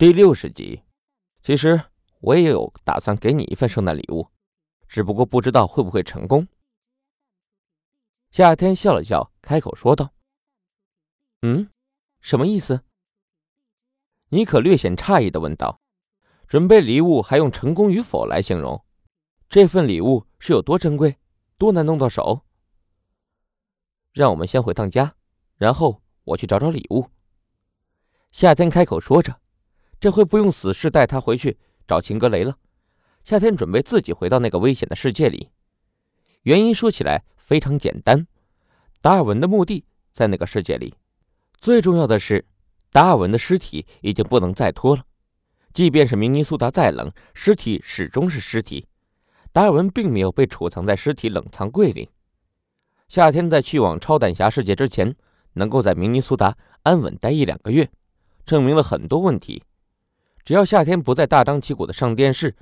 [0.00, 0.82] 第六十集，
[1.42, 1.78] 其实
[2.20, 4.30] 我也有打算给你一份圣诞礼物，
[4.88, 6.48] 只不过不知道会不会成功。
[8.30, 10.14] 夏天笑了笑，开口说道
[11.44, 11.68] ：“嗯，
[12.22, 12.82] 什么意思？”
[14.32, 15.82] 妮可略显诧异的问道
[16.48, 18.82] ：“准备礼物还用成功与否来形容？
[19.50, 21.18] 这份礼物是有多珍贵，
[21.58, 22.46] 多难弄到手？”
[24.14, 25.14] 让我们先回趟家，
[25.56, 27.10] 然后我去找找礼物。
[28.30, 29.39] 夏天开口说着。
[30.00, 32.56] 这回不用死士带他回去找秦格雷了。
[33.22, 35.50] 夏天准备自己回到那个危险的世界里。
[36.44, 38.26] 原因说起来非常简单，
[39.02, 40.94] 达尔文的墓地在那个世界里。
[41.58, 42.46] 最重要的是，
[42.90, 45.04] 达尔文的尸体已经不能再拖了。
[45.74, 48.86] 即便是明尼苏达再冷，尸体始终是尸体。
[49.52, 52.08] 达尔文并没有被储藏在尸体冷藏柜里。
[53.08, 55.14] 夏天在去往超胆侠世界之前，
[55.52, 57.90] 能够在明尼苏达安稳待一两个月，
[58.46, 59.62] 证明了很多问题。
[60.50, 62.56] 只要夏天不再大张旗鼓的上电视，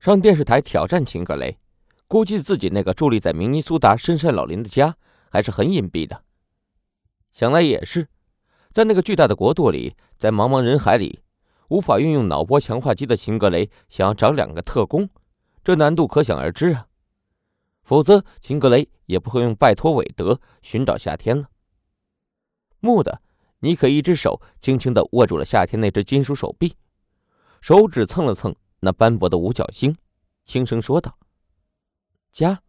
[0.00, 1.58] 上电视台挑战秦格雷，
[2.08, 4.96] 估计自己那个伫立在明尼苏达深山老林的家
[5.28, 6.22] 还是很隐蔽的。
[7.32, 8.08] 想来也是，
[8.70, 11.20] 在那个巨大的国度里，在茫茫人海里，
[11.68, 15.10] 无法运用脑波强化机的秦格雷想要找两个特工，
[15.62, 16.86] 这难度可想而知啊。
[17.82, 21.50] 否则，秦格雷也不会用拜托韦德寻找夏天了。
[22.80, 23.20] 木的，
[23.58, 26.74] 尼可一只手轻轻地握住了夏天那只金属手臂。
[27.66, 29.98] 手指蹭了蹭那斑驳的五角星，
[30.44, 31.18] 轻声说道
[32.30, 32.62] ：“家，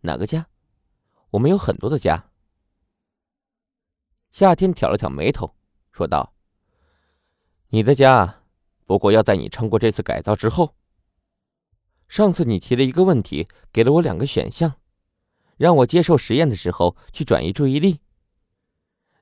[0.00, 0.48] 哪个家？
[1.30, 2.28] 我们有很多的家。”
[4.32, 5.54] 夏天挑了挑眉头，
[5.92, 6.34] 说道
[7.70, 8.42] ：“你的家，
[8.84, 10.74] 不过要在你撑过这次改造之后。
[12.08, 14.74] 上次你提了一个问题，给了我两个选项，
[15.56, 18.00] 让我接受实验的时候去转移注意力。”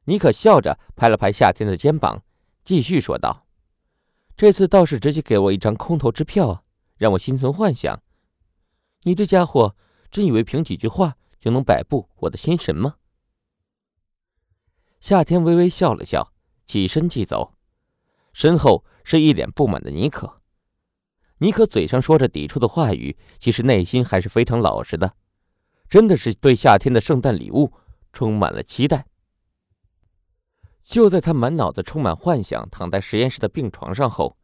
[0.05, 2.23] 尼可笑着拍了拍夏天的肩膀，
[2.65, 3.49] 继续说道。
[4.41, 6.65] 这次倒是直接给我一张空头支票，
[6.97, 8.03] 让我心存幻想。
[9.03, 9.77] 你这家伙
[10.11, 12.95] 真以为凭几句话就能摆布我的心神吗？
[14.99, 16.33] 夏天微微笑了笑，
[16.65, 17.53] 起身即走，
[18.33, 20.41] 身后是一脸不满的尼可。
[21.41, 25.17] 尼可嘴上说着抵触的话语，其实内心还是非常老实的，
[25.87, 27.75] 真的是对夏天的圣诞礼物
[28.11, 29.10] 充满了期待。
[30.83, 34.37] 就在他满脑子充满幻想，躺在实验室的病床上后，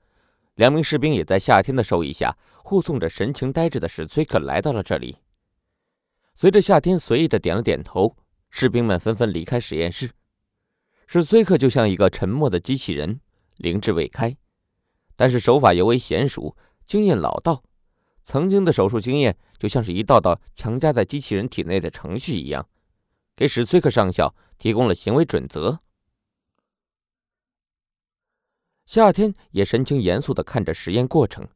[0.55, 5.17] 两名士兵也在夏天的授意下，护送着神情呆滞的史崔克来到了这里。
[6.35, 8.17] 随着夏天随意的点了点头，
[8.51, 10.11] 士兵们纷纷离开实验室。
[11.07, 13.21] 史崔克就像一个沉默的机器人，
[13.57, 14.37] 灵智未开，
[15.17, 17.63] 但是手法尤为娴熟，经验老道。
[18.25, 22.69] 曾经的手术经验就像是一道道强加在机器人体内的程序一样，
[23.37, 25.81] 给史崔克上校提供了行为准则。
[28.87, 31.49] 夏天也神情严肃地看着实验过程，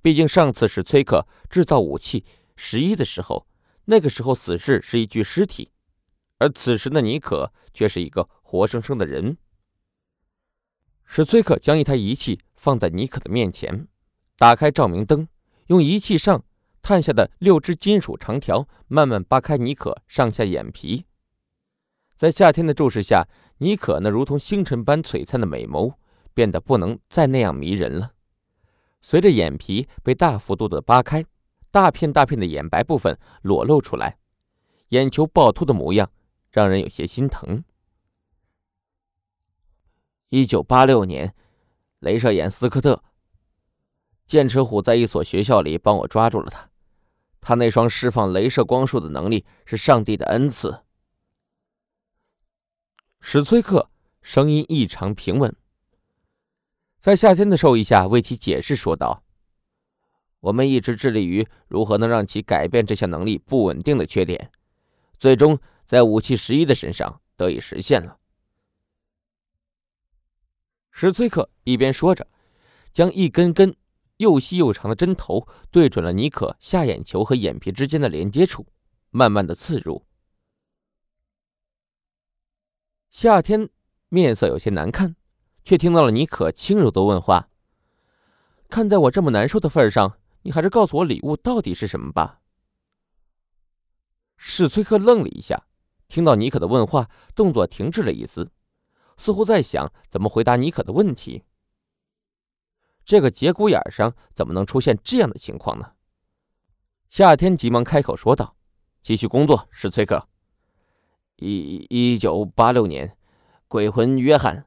[0.00, 2.24] 毕竟上次是崔克制造武器
[2.54, 3.48] 十一的时候，
[3.86, 5.72] 那个时候死士是一具尸体，
[6.38, 9.36] 而此时的尼可却是一个活生生的人。
[11.04, 13.88] 史崔克将一台仪器放在尼可的面前，
[14.36, 15.26] 打开照明灯，
[15.66, 16.44] 用仪器上
[16.80, 21.06] 探下的六只金属长条慢慢扒开尼可上下眼皮，
[22.16, 23.26] 在夏天的注视下，
[23.58, 25.94] 尼可那如同星辰般璀璨的美眸。
[26.38, 28.12] 变得不能再那样迷人了。
[29.02, 31.24] 随着眼皮被大幅度的扒开，
[31.72, 34.18] 大片大片的眼白部分裸露出来，
[34.90, 36.12] 眼球暴突的模样
[36.52, 37.64] 让人有些心疼。
[40.28, 41.34] 一九八六年，
[42.02, 43.02] 镭射眼斯科特，
[44.24, 46.70] 剑齿虎在一所学校里帮我抓住了他。
[47.40, 50.84] 他那双释放镭射光束的能力是上帝的恩赐。
[53.20, 53.90] 史崔克
[54.22, 55.52] 声音异常平稳。
[56.98, 59.22] 在夏天的授意下，为其解释说道
[60.40, 64.50] ：“我们一直致力于如何能让其改变这项能力不稳定的缺点，
[65.16, 68.18] 最终在武器十一的身上得以实现了。”
[70.90, 72.26] 史崔克一边说着，
[72.92, 73.76] 将一根根
[74.16, 78.66] 又细又长的针头对准了尼可下眼球和眼皮之间的连接处，
[79.10, 80.04] 慢慢的刺入。
[83.10, 83.70] 夏天
[84.08, 85.14] 面色有些难看。
[85.68, 87.50] 却听到了妮可轻柔的问话
[88.70, 92.40] ：“看在我这么难受的份上，你还是告诉我礼物到底是什么吧。”
[94.38, 95.66] 史崔克愣了一下，
[96.08, 98.50] 听到妮可的问话，动作停滞了一丝，
[99.18, 101.44] 似乎在想怎么回答妮可的问题。
[103.04, 105.92] 这个节骨眼上怎么能出现这样的情况呢？
[107.10, 108.56] 夏天急忙开口说道
[109.04, 110.28] ：“继续工作，史崔克。
[111.36, 113.18] 一一九八六年，
[113.68, 114.64] 鬼魂约翰。”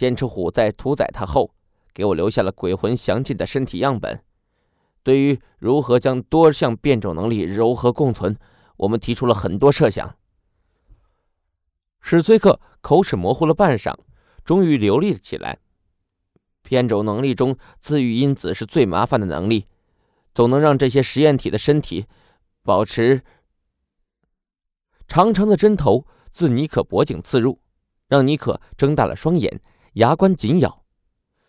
[0.00, 1.52] 剑齿虎在屠宰它后，
[1.92, 4.24] 给我留下了鬼魂详尽的身体样本。
[5.02, 8.34] 对于如何将多项变种能力柔和共存，
[8.78, 10.16] 我们提出了很多设想。
[12.00, 13.94] 史崔克口齿模糊了半晌，
[14.42, 15.58] 终于流利了起来。
[16.62, 19.66] 变种能力中，自愈因子是最麻烦的能力，
[20.32, 22.06] 总能让这些实验体的身体
[22.62, 23.20] 保持。
[25.06, 27.60] 长长的针头自尼可脖颈刺入，
[28.08, 29.60] 让尼可睁大了双眼，
[29.94, 30.84] 牙关紧咬，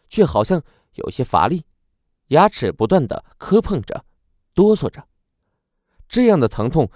[0.10, 0.62] 却好像
[0.94, 1.64] 有些乏力，
[2.28, 4.06] 牙齿不断的磕碰着，
[4.54, 5.08] 哆嗦着。
[6.08, 6.90] 这样的疼痛，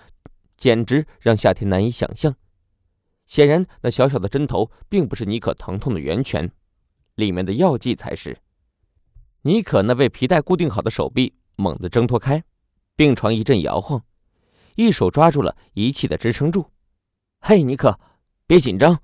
[0.57, 2.36] 简直让夏天难以想象。
[3.25, 6.51] 显然，那小小的针头并不是尼可疼痛的源泉，
[7.15, 8.38] 里面的药剂才是。
[9.42, 12.44] 尼可那被皮带固定好的手臂猛地挣脱开，
[12.95, 14.03] 病床一阵摇晃。
[14.75, 16.69] 一手抓住了仪器的支撑柱，
[17.39, 17.97] 嘿，尼克，
[18.45, 19.00] 别紧张。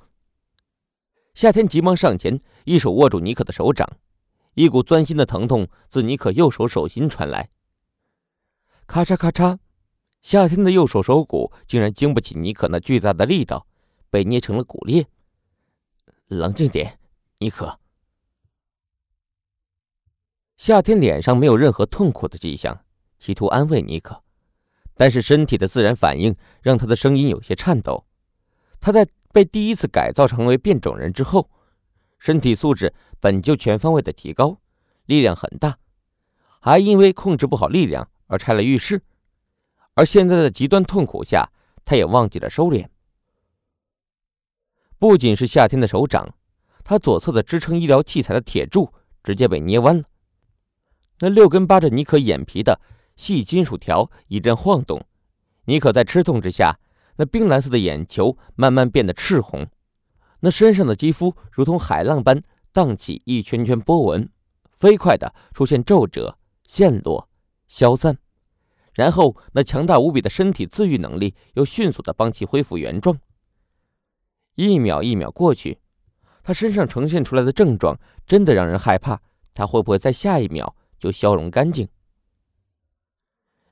[1.33, 3.87] 夏天急忙上前，一手握住尼克的手掌，
[4.53, 7.49] 一股钻心的疼痛自尼克右手手心传来。
[8.85, 9.57] 咔嚓咔嚓，
[10.21, 13.65] 夏天的右手手骨竟然经不起尼克那巨大的力道，
[14.09, 15.07] 被捏成了骨裂。
[16.27, 16.99] 冷静点，
[17.39, 17.79] 尼克。
[20.57, 22.83] 夏天脸上没有任何痛苦的迹象，
[23.19, 24.21] 企图安慰尼克。
[24.93, 28.05] 但是身体的自然反应让他的声音有些颤抖。
[28.79, 31.49] 他在被第一次改造成为变种人之后，
[32.19, 34.59] 身体素质本就全方位的提高，
[35.05, 35.77] 力量很大，
[36.59, 39.01] 还因为控制不好力量而拆了浴室。
[39.95, 41.51] 而现在的极端痛苦下，
[41.83, 42.87] 他也忘记了收敛。
[44.97, 46.35] 不仅是夏天的手掌，
[46.83, 48.93] 他左侧的支撑医疗器材的铁柱
[49.23, 50.03] 直接被捏弯了。
[51.19, 52.79] 那六根扒着尼可眼皮的。
[53.17, 55.05] 细金属条一阵晃动，
[55.65, 56.79] 尼可在吃痛之下，
[57.17, 59.67] 那冰蓝色的眼球慢慢变得赤红，
[60.39, 62.41] 那身上的肌肤如同海浪般
[62.71, 64.29] 荡起一圈圈波纹，
[64.77, 67.29] 飞快地出现皱褶、陷落、
[67.67, 68.17] 消散，
[68.93, 73.19] 然后那强大无比的身体自愈能力又迅速地帮其恢复原状。
[74.55, 75.79] 一秒一秒过去，
[76.43, 79.21] 他身上呈现出来的症状真的让人害怕，
[79.53, 81.87] 他会不会在下一秒就消融干净？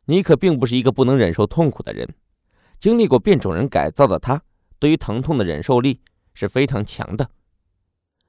[0.05, 2.15] 尼克并不是一个不能忍受痛苦的人，
[2.79, 4.41] 经历过变种人改造的他，
[4.79, 6.01] 对于疼痛的忍受力
[6.33, 7.29] 是非常强的。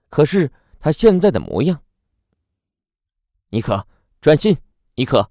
[0.08, 1.82] 可是他现在的模样，
[3.50, 3.86] 尼克，
[4.20, 4.56] 专心！
[4.96, 5.30] 尼克，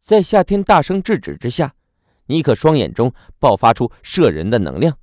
[0.00, 1.74] 在夏天大声制止之下，
[2.26, 4.98] 尼克双眼中爆发出摄人的能量，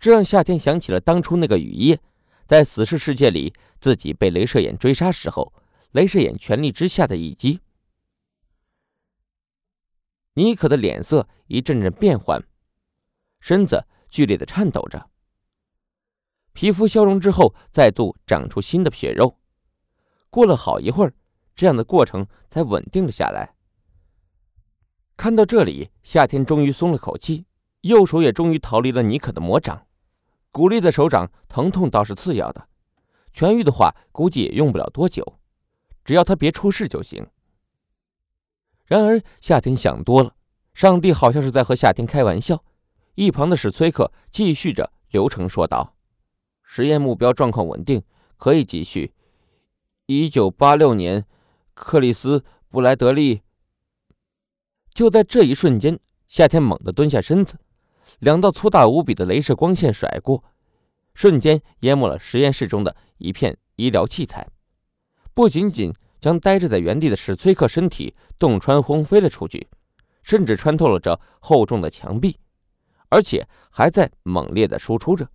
[0.00, 2.00] 这让夏天想起了当初那个雨夜，
[2.46, 5.52] 在死侍世界里自己被镭射眼追杀时候，
[5.92, 7.60] 镭射眼全力之下的一击。
[10.38, 12.40] 尼可的脸色一阵阵变幻，
[13.40, 15.10] 身子剧烈的颤抖着。
[16.52, 19.36] 皮肤消融之后，再度长出新的血肉。
[20.30, 21.12] 过了好一会儿，
[21.56, 23.56] 这样的过程才稳定了下来。
[25.16, 27.44] 看到这里，夏天终于松了口气，
[27.80, 29.88] 右手也终于逃离了尼可的魔掌。
[30.52, 32.68] 骨裂的手掌疼痛倒是次要的，
[33.34, 35.40] 痊愈的话估计也用不了多久，
[36.04, 37.26] 只要他别出事就行。
[38.88, 40.34] 然而，夏天想多了。
[40.72, 42.64] 上帝好像是在和夏天开玩笑。
[43.16, 45.94] 一旁的史崔克继续着流程说道
[46.64, 48.02] ：“实验目标状况稳定，
[48.38, 49.12] 可以继续。
[50.06, 51.26] 一九八六年，
[51.74, 53.42] 克里斯布莱德利。”
[54.94, 57.58] 就在这一瞬间，夏天猛地蹲下身子，
[58.20, 60.42] 两道粗大无比的镭射光线甩过，
[61.12, 64.48] 瞬间淹没了实验室中的一片医疗器材，
[65.34, 65.92] 不仅仅。
[66.20, 69.68] 将呆滞在原地的史崔克身体洞穿轰飞了出去，
[70.22, 72.38] 甚至穿透了这厚重的墙壁，
[73.08, 75.30] 而且还在猛烈的输出着。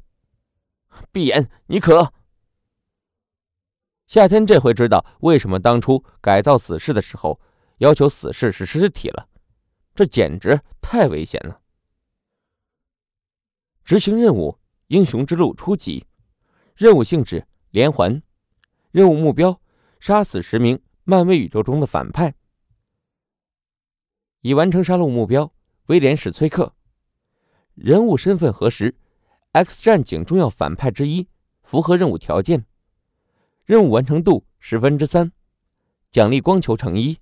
[1.12, 2.14] 闭眼，你可。
[4.06, 7.40] 夏天这回知道为什么当初改造死士的时候
[7.78, 9.28] 要求死士是尸体了，
[9.96, 11.62] 这简直太危险了。
[13.84, 16.06] 执行任务：英雄之路初级，
[16.76, 18.22] 任务性质：连环，
[18.92, 19.60] 任务目标。
[20.04, 22.36] 杀死十名漫威宇宙中的反派，
[24.42, 25.54] 已完成杀戮目标。
[25.86, 26.74] 威廉史崔克，
[27.74, 28.98] 人物身份核实
[29.54, 31.30] ：X 战警重要反派之一，
[31.62, 32.66] 符合任务条件。
[33.64, 35.32] 任务完成度十分之三，
[36.12, 37.18] 奖励光球乘一，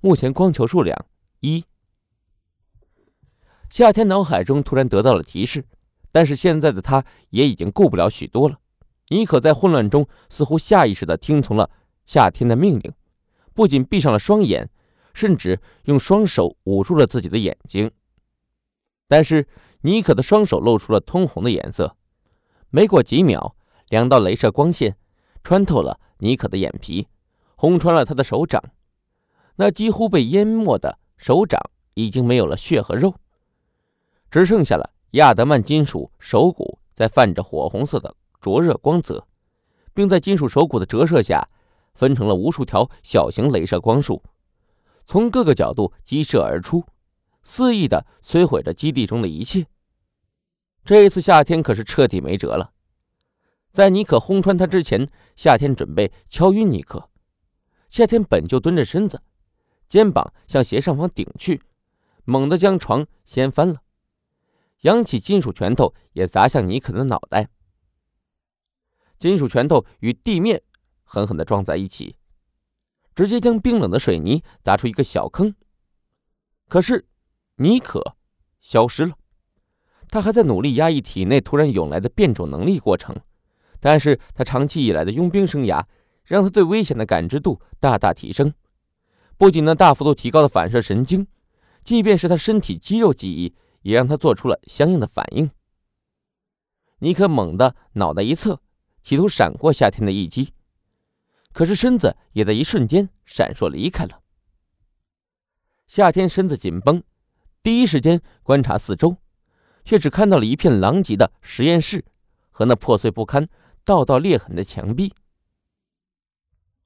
[0.00, 1.06] 目前光球数量
[1.38, 1.64] 一。
[3.70, 5.64] 夏天脑海中突然得到了提示，
[6.10, 8.58] 但是现在的他也已经顾不了许多了。
[9.06, 11.70] 妮可在混乱中似乎下意识的听从了。
[12.08, 12.90] 夏天的命令，
[13.52, 14.70] 不仅闭上了双眼，
[15.12, 17.90] 甚至用双手捂住了自己的眼睛。
[19.06, 19.46] 但是
[19.82, 21.94] 尼可的双手露出了通红的颜色。
[22.70, 23.54] 没过几秒，
[23.90, 24.96] 两道镭射光线
[25.44, 27.08] 穿透了尼可的眼皮，
[27.56, 28.62] 轰穿了他的手掌。
[29.56, 31.60] 那几乎被淹没的手掌
[31.92, 33.14] 已经没有了血和肉，
[34.30, 39.26] 只剩下了亚德曼金属手骨在泛着火红色的灼热光泽，
[39.92, 41.46] 并在金属手骨的折射下，
[41.98, 44.22] 分成了无数条小型镭射光束，
[45.04, 46.84] 从各个角度激射而出，
[47.42, 49.66] 肆意的摧毁着基地中的一切。
[50.84, 52.72] 这一次，夏天可是彻底没辙了。
[53.72, 57.10] 在尼可轰穿他之前，夏天准备敲晕尼可。
[57.88, 59.20] 夏天本就蹲着身子。
[59.88, 61.60] 肩膀向斜上方顶去，
[62.24, 63.82] 猛地将床掀翻了，
[64.82, 67.48] 扬起金属拳头也砸向尼可的脑袋。
[69.18, 70.62] 金属拳头与地面
[71.08, 72.16] 狠狠地撞在一起，
[73.14, 75.54] 直接将冰冷的水泥砸出一个小坑。
[76.68, 77.08] 可是，
[77.56, 78.14] 尼可
[78.60, 79.14] 消失了，
[80.10, 83.16] 他还在努力压抑体内突然涌来的变种能力过程，
[83.80, 85.82] 但是他长期以来的佣兵生涯
[86.24, 88.52] 让他对危险的感知度大大提升。
[89.38, 91.26] 不仅能大幅度提高的反射神经，
[91.82, 95.50] 即便是他身体肌肉记忆，也让他做出了相应的反应。
[96.98, 98.60] 尼克猛地脑袋一侧，
[99.02, 100.52] 企图闪过夏天的一击，
[101.58, 104.22] 可是身子也在一瞬间闪烁离开了。
[105.88, 107.02] 夏天身子紧绷，
[107.64, 109.16] 第一时间观察四周，
[109.84, 112.04] 却只看到了一片狼藉的实验室
[112.52, 113.48] 和那破碎不堪、
[113.82, 115.12] 道道裂痕的墙壁。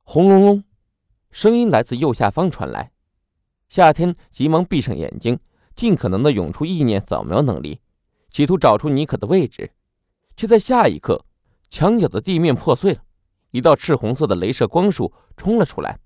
[0.04, 0.64] 轰隆隆。
[1.30, 2.92] 声音来自右下方传来，
[3.68, 5.38] 夏天急忙闭上眼睛，
[5.76, 7.82] 尽可能的涌出意念扫描能力，
[8.30, 9.74] 企图找出尼可的位置，
[10.34, 11.26] 却在下一刻，
[11.68, 13.04] 墙角的地面破碎了，
[13.52, 16.00] 一道赤红色的镭射光束冲了出来。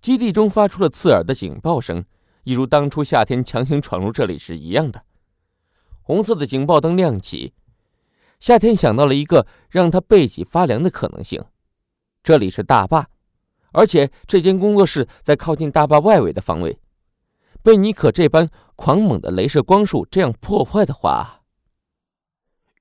[0.00, 2.04] 基地中发出了刺耳的警报声，
[2.42, 5.04] 一如当初夏天强行闯入这里时一样的。
[6.02, 7.54] 红色的警报灯亮起，
[8.38, 11.42] 夏天想到了一个让他背脊发凉的可能性：
[12.22, 13.08] 这里是大坝。
[13.72, 16.78] 而且这间工作室在靠近大坝外围的方位，
[17.62, 21.43] 被尼可这般狂猛的镭射光束这样破坏的话，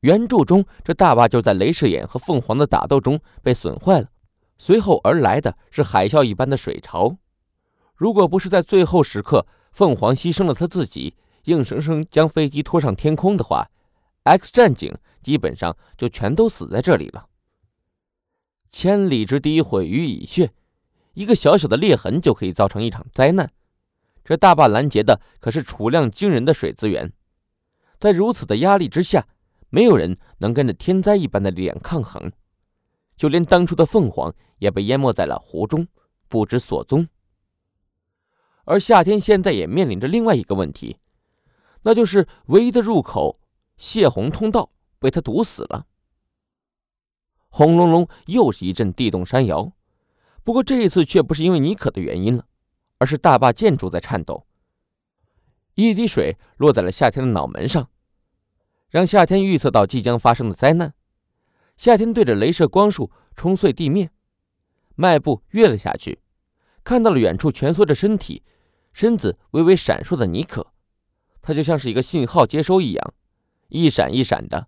[0.03, 4.07] 原著中这大坝就在镭射眼和凤凰的打斗中被损坏了，
[4.57, 7.15] 随后而来的是海啸一般的水潮。
[7.95, 13.69] 如果不是在最后时刻凤凰牺牲了他自己，硬生生将飞机拖上天空的话
[14.23, 14.93] ，X 战警
[15.23, 17.27] 基本上就全都死在这里了。
[18.69, 20.51] 千里之堤毁于蚁穴。
[21.13, 23.49] 一个小小的裂痕就可以造成一场灾难，
[24.25, 27.13] 这大坝拦截的可是储量惊人的水资源，
[27.99, 29.27] 在如此的压力之下，
[29.73, 32.31] 没有人能跟着天灾一般的力量抗衡，
[33.15, 35.87] 就连当初的凤凰也被淹没在了湖中，
[36.27, 37.07] 不知所踪。
[38.65, 40.99] 而夏天现在也面临着另外一个问题，
[41.81, 43.39] 那就是唯一的入口
[43.75, 45.87] 泄洪通道被他堵死了。
[47.49, 49.73] 轰隆隆，又是一阵地动山摇。
[50.43, 52.45] 不过这一次却不是因为尼可的原因了，
[52.99, 54.45] 而是大坝建筑在颤抖。
[55.73, 57.89] 一滴水落在了夏天的脑门上，
[58.93, 60.93] 让夏天预测到即将发生的灾难。
[61.75, 64.11] 夏天对着镭射光束冲碎地面，
[64.93, 66.21] 迈步跃了下去，
[66.83, 68.43] 看到了远处蜷缩着身体、
[68.93, 70.71] 身子微微闪烁的尼可。
[71.41, 73.13] 他就像是一个信号接收一样，
[73.69, 74.67] 一闪一闪的，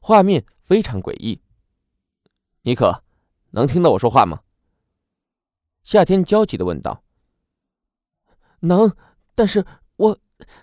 [0.00, 1.40] 画面非常诡异。
[2.62, 3.04] 尼可，
[3.52, 4.40] 能听到我说话吗？
[5.84, 7.04] 夏天焦急的问道
[8.58, 8.92] ：“能，
[9.36, 9.64] 但是
[9.94, 10.18] 我……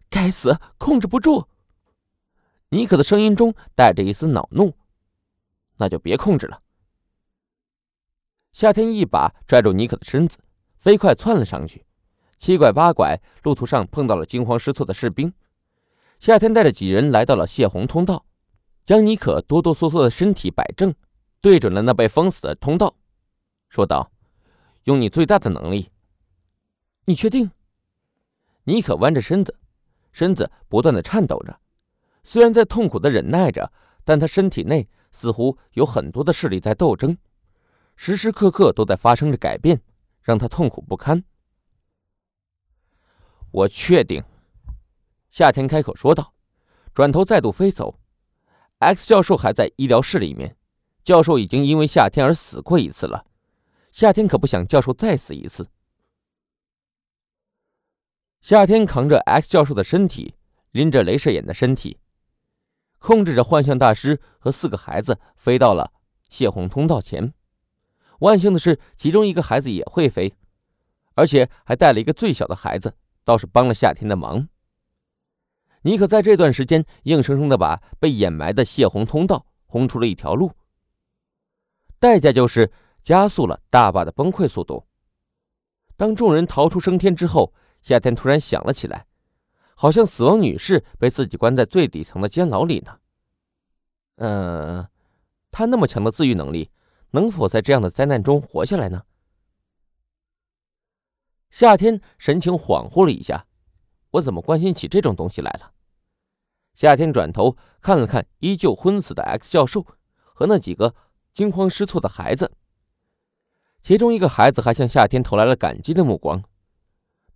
[0.09, 1.47] 该死，控制不住。”
[2.69, 4.73] 尼可的声音中带着一丝恼怒。
[5.77, 6.61] “那就别控制了。”
[8.53, 10.37] 夏天一把拽住尼可的身子，
[10.77, 11.85] 飞快窜了上去，
[12.37, 15.33] 七拐八拐，路途上碰到了惊慌失措的士兵。
[16.19, 18.25] 夏天带着几人来到了泄洪通道，
[18.83, 20.93] 将尼可哆哆嗦嗦的身体摆正，
[21.39, 22.95] 对准了那被封死的通道，
[23.69, 24.11] 说道。
[24.85, 25.91] 用你最大的能力，
[27.05, 27.51] 你确定？
[28.63, 29.55] 尼可弯着身子，
[30.11, 31.59] 身子不断的颤抖着，
[32.23, 33.71] 虽然在痛苦的忍耐着，
[34.03, 37.17] 但他身体内似乎有很多的势力在斗争，
[37.95, 39.81] 时时刻刻都在发生着改变，
[40.21, 41.23] 让他痛苦不堪。
[43.51, 44.23] 我确定，
[45.29, 46.33] 夏天开口说道，
[46.93, 47.99] 转头再度飞走。
[48.77, 50.55] X 教授还在医疗室里面，
[51.03, 53.25] 教授已经因为夏天而死过一次了。
[53.91, 55.67] 夏天可不想教授再死一次。
[58.39, 60.35] 夏天扛着 X 教授的身体，
[60.71, 61.97] 拎着镭射眼的身体，
[62.99, 65.91] 控制着幻象大师和四个孩子飞到了
[66.29, 67.33] 泄洪通道前。
[68.19, 70.33] 万幸的是，其中一个孩子也会飞，
[71.15, 74.47] 而且还带了一个最小的孩子，倒是帮了夏天的忙。
[75.83, 80.51] 尼克在这段时间硬生生的把被掩埋的泄洪通道轰出了一条路。
[81.99, 84.85] 代价就是加速了大坝的崩溃速度。
[85.95, 89.05] 当众人逃出升天之后，夏天突然想了起来，
[89.81, 92.99] 好像死亡女士被自己关在最底层的监牢里呢。
[94.17, 94.85] 嗯，
[95.51, 96.69] 她那么强的自愈能力，
[97.11, 99.05] 能否在这样的灾难中活下来呢？
[101.49, 103.45] 夏天神情恍惚了一下，
[104.11, 105.71] 我怎么关心起这种东西来了？
[106.73, 109.85] 夏天转头看了看依旧昏死的 X 教授
[110.33, 110.93] 和那几个
[111.31, 112.51] 惊慌失措的孩子，
[113.81, 116.43] 其中一个孩子还向夏天投来了感激的目光。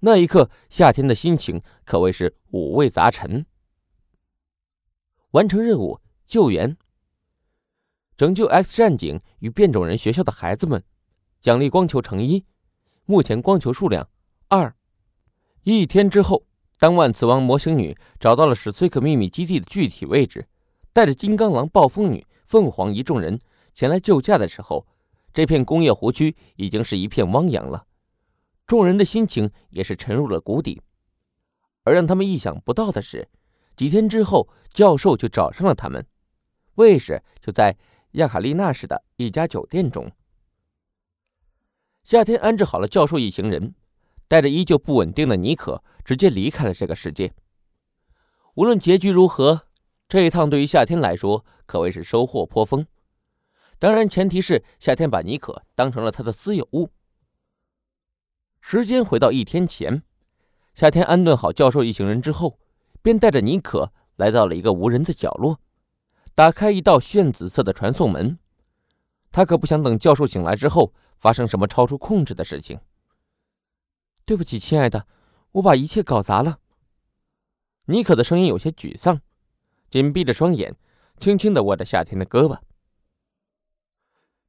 [0.06, 3.46] 那一刻，夏天的心情可谓是五味杂陈。
[5.32, 6.76] 完成任务，救援，
[8.18, 10.84] 拯救 X 战警与变种人学校的孩子们，
[11.40, 12.44] 奖励光球成一，
[13.06, 14.10] 目前光球数量
[14.50, 14.76] 二。
[15.64, 16.44] 一天之后，
[16.80, 20.50] 当万磁王模型女找到了史崔克秘密基地的具体位置，
[20.92, 23.40] 带着金刚狼、暴风女、凤凰一众人
[23.74, 24.86] 前来救驾的时候，
[25.34, 27.86] 这片工业湖区已经是一片汪洋了。
[28.65, 30.82] 众人的心情也是沉入了谷底，
[31.84, 33.27] 而让他们意想不到的是，
[33.75, 36.05] 几天之后，教授就找上了他们。
[36.75, 37.77] 卫士就在
[38.13, 40.12] 亚卡丽娜市的一家酒店中。
[42.03, 43.75] 夏天安置好了教授一行人，
[44.27, 47.34] 带着依旧不稳定的妮可，直接离开了这个世界。
[48.55, 49.67] 无论结局如何，
[50.08, 52.86] 这一趟对于夏天来说可谓是收获颇丰。
[53.79, 56.89] 当然，前提是夏天把妮可当成了他的私有物。
[58.65, 60.03] 时间回到一天前，
[60.74, 62.58] 夏天安顿好教授一行人之后，
[63.01, 65.60] 便带着妮可来到了一个无人的角落，
[66.34, 68.39] 打开一道炫紫色的传送门。
[69.34, 72.79] 他可不想等教授醒来之后发生什么超出控制的事情。
[74.25, 75.05] 对不起，亲爱的，
[75.51, 76.60] 我把一切搞砸了。
[77.88, 79.20] 妮可的声音有些沮丧，
[79.89, 80.74] 紧闭着双眼，
[81.20, 82.58] 轻轻的握着夏天的胳膊。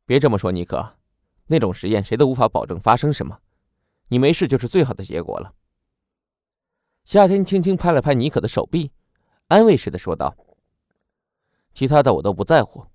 [0.07, 0.95] 别这么说，妮可，
[1.49, 3.41] 那种实验谁都无法保证发生什么。
[4.09, 5.55] 你没事就是最好的结果了。
[7.05, 8.93] 夏天轻轻拍了拍妮可的手臂，
[9.49, 10.37] 安慰似的说道
[11.75, 12.87] ：“其他的我都不在乎。”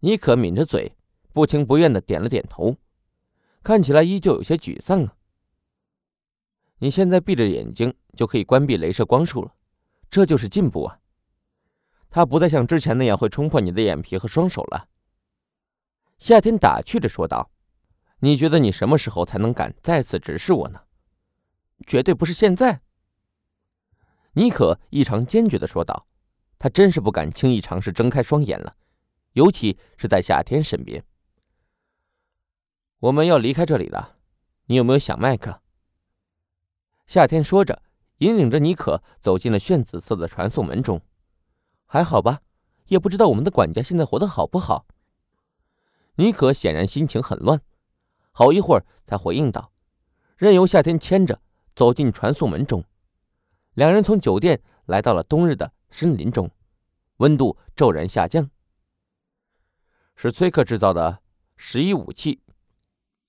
[0.00, 0.96] 妮可抿着嘴，
[1.32, 2.76] 不情不愿的点了点头，
[3.62, 5.16] 看起来依旧有些沮丧啊。
[6.78, 9.54] 你现在闭着眼睛就可以关闭镭射光束了，
[10.08, 11.00] 这就是进步啊！
[12.10, 14.88] 它不再像之前那样会冲破你的眼皮和双手了。”
[16.18, 17.50] 夏天打趣着说道。
[18.20, 20.80] 你觉得你什么时候才能敢再次直视我呢？
[21.86, 22.80] 绝对不是现在。
[24.32, 26.06] 妮可异常坚决的说道
[26.58, 28.76] ：“他真是不敢轻易尝试睁开双眼了，
[29.34, 31.04] 尤其是在夏天身边。”
[32.98, 34.16] 我们要离开这里了，
[34.66, 35.60] 你有没有想麦克？
[37.06, 37.80] 夏天说着，
[38.18, 41.00] 引领着妮可走进了炫紫色的传送门中。
[41.86, 42.42] 还好吧，
[42.88, 44.86] 也不知道我们的管家现在活得好不好。
[46.16, 47.62] 妮可显然心情很乱。
[48.38, 49.72] 好一会儿，才回应道
[50.38, 51.42] ：“任由夏天牵着
[51.74, 52.84] 走进传送门中。”
[53.74, 56.48] 两人从酒店来到了冬日的森林中，
[57.16, 58.48] 温度骤然下降。
[60.14, 61.20] 是崔克制造的
[61.56, 62.40] 十一武器，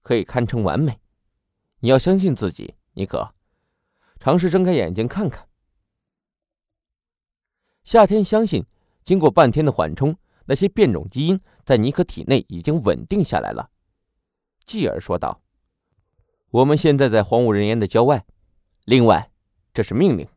[0.04, 1.00] 可以堪称完美。
[1.80, 3.34] 你要相信自己，尼克。
[4.20, 5.50] 尝试睁开眼睛看看。
[7.84, 8.64] 夏天相信，
[9.04, 13.72] 经过半天的缓冲，那些变种基因在尼克体内已经稳定下来了。
[14.70, 15.42] 继而说道
[16.54, 18.24] ：“我们现在在荒无人烟的郊外，
[18.86, 19.32] 另外，
[19.74, 20.28] 这是命令。”